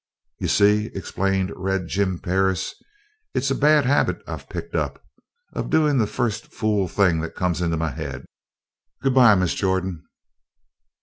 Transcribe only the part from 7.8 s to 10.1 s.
head. Good bye, Miss Jordan."